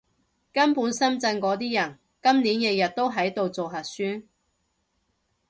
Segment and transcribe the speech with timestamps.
[0.51, 4.23] 根本深圳嗰啲人，今年日日都喺度做核酸